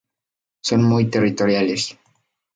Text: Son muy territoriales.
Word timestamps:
Son 0.63 0.81
muy 0.81 1.11
territoriales. 1.11 1.95